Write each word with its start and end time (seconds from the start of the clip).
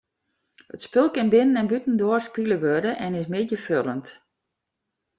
It 0.75 0.81
spul 0.85 1.09
kin 1.13 1.31
binnen- 1.33 1.59
en 1.61 1.69
bûtendoar 1.71 2.21
spile 2.27 2.57
wurde 2.63 2.91
en 3.05 3.17
is 3.21 3.31
middeifoljend. 3.33 4.05